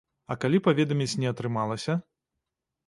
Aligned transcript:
А 0.35 0.37
калі 0.45 0.61
паведаміць 0.69 1.19
не 1.25 1.31
атрымалася? 1.35 2.01